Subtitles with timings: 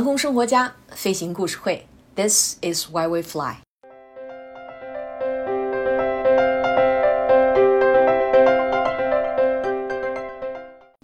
[0.00, 3.56] 航空生活家飞行故事会，This is why we fly。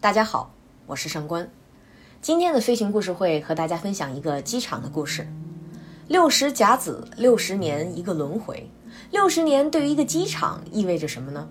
[0.01, 0.51] 大家好，
[0.87, 1.47] 我是上官。
[2.23, 5.29] 今天的飞行故事会和大家分享一个机场的故事。
[6.09, 8.67] 六十甲子，六十年一个轮回。
[9.11, 11.47] 六十年对于一个机场意味着什么呢？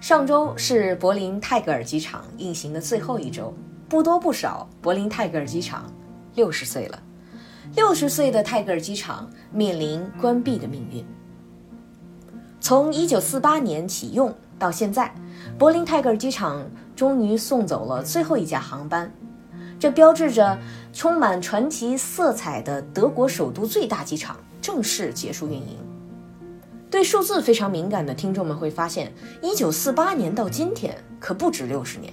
[0.00, 3.52] 上周是柏林泰戈尔机场运行的最后一周，
[3.86, 5.84] 不多不少，柏林泰戈尔机场。
[6.34, 7.02] 六十岁了，
[7.76, 11.04] 六十岁的泰戈尔机场面临关闭的命运。
[12.60, 15.12] 从一九四八年启用到现在，
[15.58, 19.12] 柏林泰戈尔机场终于送走了最后一架航班，
[19.78, 20.58] 这标志着
[20.92, 25.78] 充满传奇色彩的德国首都最大机场正式结束运营。
[26.90, 32.12] 对数字非常敏感的听众们会发现，一九四八年到今天可不止六十年。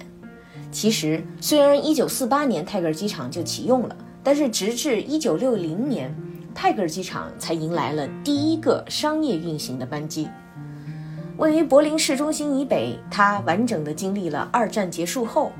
[0.70, 3.96] 其实，虽然一九四八年泰戈尔机场就启用了。
[4.28, 6.14] 但是，直至一九六零年，
[6.54, 10.28] 泰戈尔机场才迎来了第一个商业运行的班机。
[11.38, 15.50] 位于柏林市中心以北，它完整的经历了二战结束后，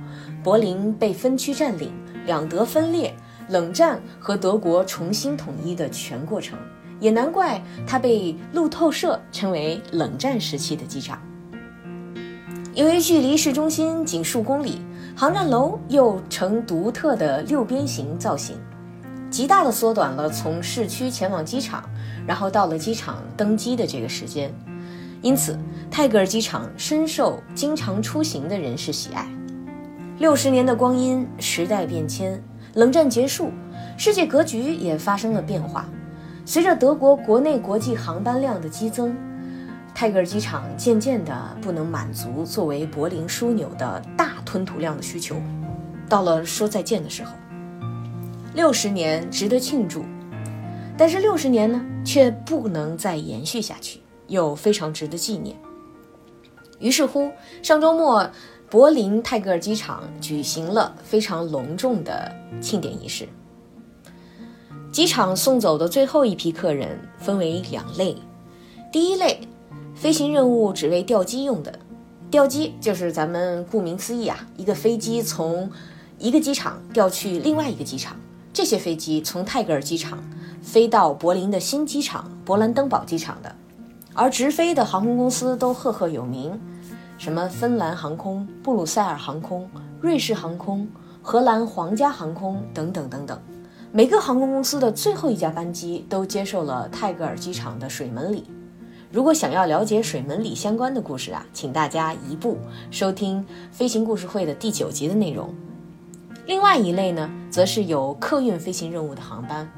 [0.45, 1.91] 柏林被分区占领、
[2.27, 3.15] 两德分裂、
[3.49, 6.59] 冷战和德国重新统一的全过程。
[7.01, 11.19] 也难怪它被路透社称为冷战时期的机场。
[12.75, 14.83] 由于距离市中心仅数公里。
[15.17, 18.57] 航站楼又呈独特的六边形造型，
[19.31, 21.83] 极大的缩短了从市区前往机场，
[22.27, 24.53] 然后到了机场登机的这个时间。
[25.21, 25.59] 因此，
[25.91, 29.27] 泰戈尔机场深受经常出行的人士喜爱。
[30.19, 32.43] 六十年的光阴，时代变迁，
[32.75, 33.51] 冷战结束，
[33.97, 35.87] 世界格局也发生了变化。
[36.45, 39.17] 随着德国国内国际航班量的激增。
[39.95, 45.35] 泰戈尔机场渐渐的不能满足作为柏林枢纽的大吞吐量的需求，
[46.09, 47.33] 到了说再见的时候。
[48.59, 50.03] 六十年值得庆祝，
[50.97, 55.57] 但是六十年呢，却不能再延续下去，又非常值得纪念。
[56.81, 57.31] 于是乎，
[57.63, 58.29] 上周末，
[58.69, 63.29] 柏林泰戈尔机场举行了非常隆重的庆典仪式。
[64.91, 68.17] 机场送走的最后一批客人分为两类，
[68.91, 69.41] 第一类。
[69.95, 71.79] 飞行任务只为调机用的，
[72.29, 75.71] 调机就是咱们顾名思义啊，一个飞机从
[76.19, 78.17] 一个机场调去另外一个机场。
[78.53, 80.23] 这些飞机从泰戈尔机场
[80.61, 83.55] 飞到柏林的新机场勃兰登堡机场的，
[84.15, 86.59] 而直飞的航空公司都赫赫有名，
[87.17, 89.69] 什么芬兰航空、布鲁塞尔航空、
[90.01, 90.89] 瑞士航空、
[91.23, 93.41] 荷兰皇家航空等等等等。
[93.93, 98.45] 每个航空公司的最后一架班机都接受了泰戈尔机场的水门礼。
[99.11, 102.59] 如果想要了解水门礼相关的故事啊，请大家移步
[102.91, 103.43] 收听
[103.73, 105.55] 飞行故事会的第九集的内容。
[106.49, 109.71] 另外一类呢，则是有客运飞行任务的航班。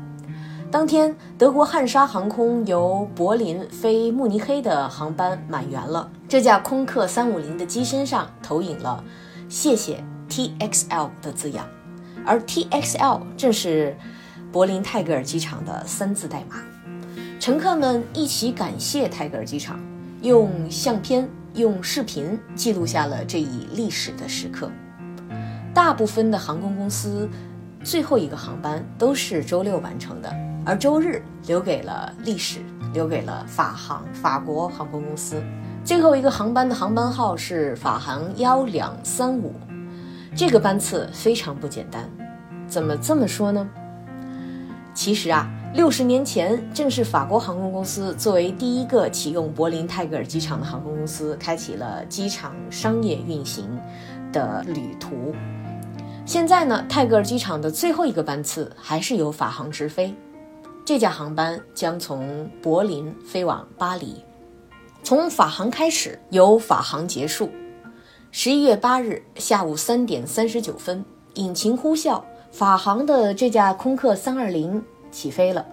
[0.70, 9.03] 当天，德国汉莎航空由柏林飞慕尼黑的航班满员了，这架空客三五零的机身上投影了
[9.50, 11.66] “谢谢 TXL” 的字样，
[12.25, 13.97] 而 TXL 正是
[14.53, 16.62] 柏林泰戈尔机场的三字代码。
[17.41, 19.80] 乘客们一起感谢泰戈尔机场，
[20.22, 24.70] 用相片、用视频记录下了这一历史的时刻。
[25.72, 27.28] 大部分的航空公司
[27.82, 32.60] 最后一个航班都是周六完成的，而周日留给了历史，
[32.92, 35.42] 留给了法航法国航空公司。
[35.84, 39.54] 最后一个航班的航班号是法航幺两三五，
[40.34, 42.09] 这个班次非常不简单。
[42.66, 43.69] 怎么这么说呢？
[44.94, 45.50] 其实啊。
[45.72, 53.78] 六十年前，正是法国航空公司作为第一个启用柏林泰戈尔机场的航空公司，开启了机场商业运行
[54.32, 55.32] 的旅途。
[56.30, 60.14] 现在呢，泰戈尔机场的最后一个班次还是由法航直飞，
[60.84, 64.22] 这架航班将从柏林飞往巴黎，
[65.02, 67.50] 从法航开始，由法航结束。
[68.30, 71.04] 十一月八日下午三点三十九分，
[71.34, 74.84] 引擎呼啸，法航的这架空客三二零。
[75.10, 75.66] 起飞了，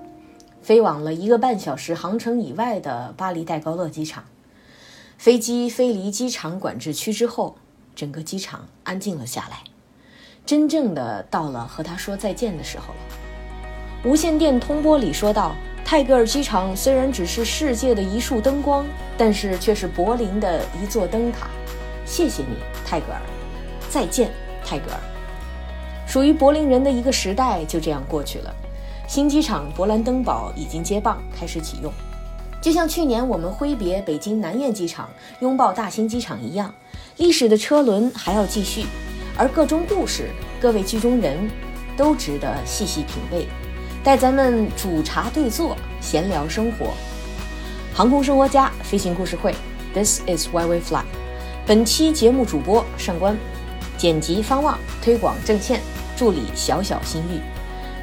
[0.63, 4.23] 飞往了一个半小时航程以外的巴黎戴高乐机场。
[5.19, 7.57] 飞机飞离机场管制区之后，
[7.95, 9.59] 整个机场安静了下来，
[10.47, 14.09] 真正的到了和他说再见的时候了。
[14.09, 15.53] 无线电通波里说道
[15.83, 18.85] ：“泰戈尔机场虽然只是世界的一束灯光，
[19.17, 21.47] 但是却是柏林的一座灯塔。
[22.05, 22.55] 谢谢你，
[22.85, 23.21] 泰戈尔，
[23.89, 24.31] 再见，
[24.63, 24.99] 泰戈尔。
[26.07, 28.55] 属于柏林人的一个时代就这样过去了。”
[29.05, 31.91] 新机场勃兰登堡已经接棒开始启用，
[32.61, 35.09] 就像去年我们挥别北京南苑机场，
[35.39, 36.73] 拥抱大兴机场一样，
[37.17, 38.85] 历史的车轮还要继续，
[39.37, 40.29] 而各中故事、
[40.59, 41.37] 各位剧中人，
[41.95, 43.47] 都值得细细品味。
[44.03, 46.93] 带咱们煮茶对坐，闲聊生活。
[47.93, 49.53] 航空生活家飞行故事会
[49.93, 51.03] ，This is why we fly。
[51.65, 53.37] 本期节目主播上官，
[53.97, 55.81] 剪辑方望，推广郑倩，
[56.15, 57.39] 助理小小心玉。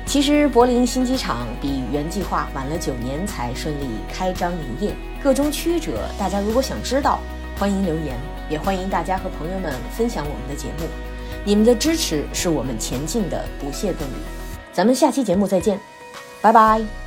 [0.07, 7.19] 其实柏林新机场比原计划晚了九年才顺利开张营业，各中曲折，大家如果想知道，
[7.59, 8.15] 欢迎留言，
[8.51, 10.87] 也欢迎大家和朋友们分享我们的节目。
[11.45, 14.15] 你们的支持是我们前进的不懈动力。
[14.73, 15.79] 咱们下期节目再见。
[16.41, 17.04] 拜拜。